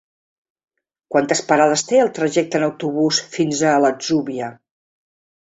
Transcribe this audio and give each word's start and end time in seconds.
Quantes 1.15 1.43
parades 1.51 1.83
té 1.89 1.99
el 2.05 2.09
trajecte 2.15 2.59
en 2.61 2.67
autobús 2.69 3.21
fins 3.37 3.63
a 3.75 3.77
l'Atzúbia? 3.85 4.51